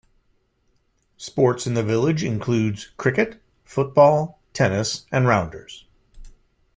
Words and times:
Sports 1.15 1.67
in 1.67 1.75
the 1.75 1.83
village 1.83 2.23
includes 2.23 2.87
cricket, 2.97 3.39
football, 3.63 4.41
tennis, 4.51 5.05
and 5.11 5.27
rounders. 5.27 5.85